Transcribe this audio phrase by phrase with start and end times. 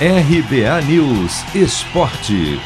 [0.00, 2.58] RBA News Esporte.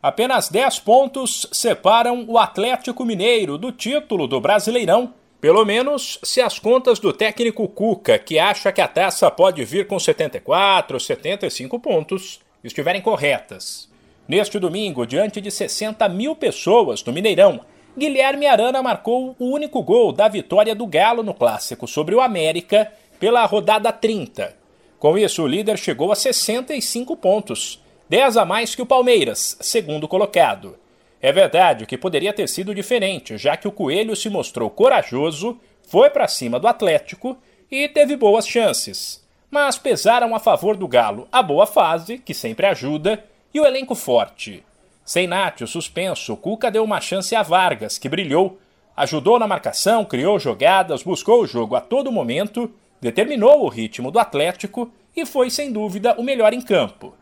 [0.00, 5.12] Apenas 10 pontos separam o Atlético Mineiro do título do Brasileirão.
[5.40, 9.88] Pelo menos se as contas do técnico Cuca, que acha que a taça pode vir
[9.88, 13.88] com 74 ou 75 pontos, estiverem corretas.
[14.28, 17.62] Neste domingo, diante de 60 mil pessoas no Mineirão,
[17.98, 22.92] Guilherme Arana marcou o único gol da vitória do Galo no clássico sobre o América
[23.18, 24.56] pela rodada 30.
[24.98, 30.08] Com isso, o líder chegou a 65 pontos, 10 a mais que o Palmeiras, segundo
[30.08, 30.76] colocado.
[31.20, 36.10] É verdade que poderia ter sido diferente, já que o Coelho se mostrou corajoso, foi
[36.10, 37.36] para cima do Atlético
[37.70, 39.24] e teve boas chances.
[39.50, 43.94] Mas pesaram a favor do Galo a boa fase, que sempre ajuda, e o elenco
[43.94, 44.62] forte.
[45.04, 48.58] Sem Nátio suspenso, Cuca deu uma chance a Vargas, que brilhou,
[48.96, 54.18] ajudou na marcação, criou jogadas, buscou o jogo a todo momento determinou o ritmo do
[54.18, 57.14] Atlético e foi sem dúvida o melhor em campo.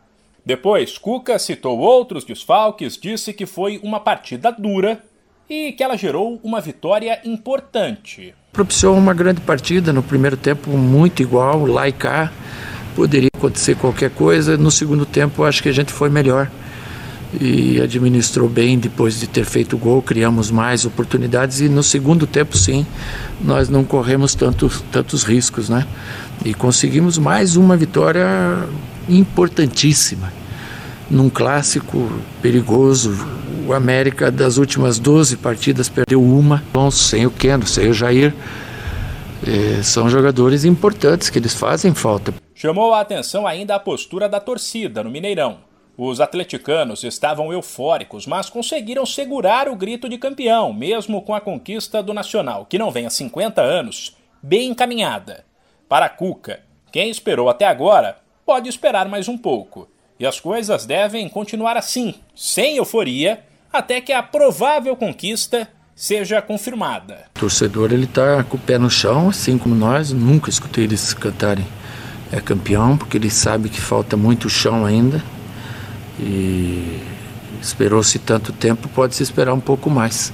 [0.45, 5.01] Depois, Cuca citou outros desfalques, disse que foi uma partida dura
[5.49, 8.33] e que ela gerou uma vitória importante.
[8.51, 12.31] Propiciou uma grande partida no primeiro tempo, muito igual, lá e cá.
[12.95, 14.55] Poderia acontecer qualquer coisa.
[14.55, 16.49] No segundo tempo, acho que a gente foi melhor
[17.39, 22.25] e administrou bem depois de ter feito o gol, criamos mais oportunidades e no segundo
[22.25, 22.85] tempo sim,
[23.41, 25.85] nós não corremos tanto, tantos riscos, né?
[26.43, 28.25] E conseguimos mais uma vitória
[29.09, 30.31] importantíssima
[31.09, 33.15] num clássico perigoso.
[33.67, 38.33] O América das últimas 12 partidas perdeu uma, sem o Keno, sem o Jair.
[39.45, 42.33] É, são jogadores importantes que eles fazem falta.
[42.53, 45.57] Chamou a atenção ainda a postura da torcida no Mineirão.
[45.97, 52.03] Os atleticanos estavam eufóricos, mas conseguiram segurar o grito de campeão, mesmo com a conquista
[52.03, 55.45] do Nacional, que não vem há 50 anos, bem encaminhada.
[55.87, 56.59] Para Cuca,
[56.91, 59.87] quem esperou até agora pode esperar mais um pouco.
[60.19, 67.27] E as coisas devem continuar assim, sem euforia, até que a provável conquista seja confirmada.
[67.37, 71.13] O torcedor ele tá com o pé no chão, assim como nós, nunca escutei eles
[71.13, 71.65] cantarem
[72.31, 75.23] é campeão, porque ele sabe que falta muito chão ainda
[76.19, 77.01] e
[77.61, 80.31] esperou-se tanto tempo, pode se esperar um pouco mais.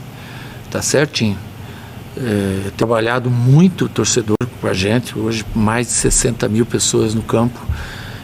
[0.70, 1.38] Tá certinho.
[2.18, 7.22] É, trabalhado muito o torcedor com a gente, hoje mais de 60 mil pessoas no
[7.22, 7.60] campo,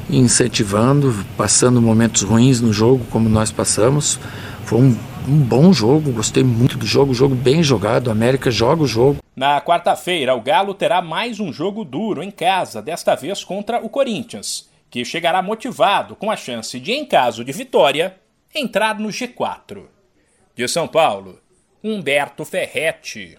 [0.10, 4.20] incentivando, passando momentos ruins no jogo, como nós passamos.
[4.66, 4.98] Foi um,
[5.28, 8.10] um bom jogo, gostei muito do jogo, jogo bem jogado.
[8.10, 9.20] A América joga o jogo.
[9.36, 13.90] Na quarta-feira, o Galo terá mais um jogo duro em casa, desta vez contra o
[13.90, 18.20] Corinthians que chegará motivado com a chance de, em caso de vitória,
[18.56, 19.86] entrar no G4.
[20.56, 21.40] De São Paulo,
[21.84, 23.38] Humberto Ferretti.